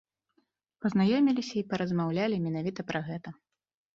[0.85, 3.29] Пазнаёміліся і паразмаўлялі менавіта пра гэта.